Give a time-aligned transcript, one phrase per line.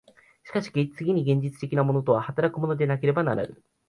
[0.45, 3.61] しかし次に現実的なものとは働くものでなければならぬ。